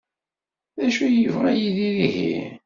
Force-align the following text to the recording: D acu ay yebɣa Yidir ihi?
D 0.77 0.79
acu 0.85 1.01
ay 1.07 1.15
yebɣa 1.21 1.51
Yidir 1.53 1.95
ihi? 2.07 2.31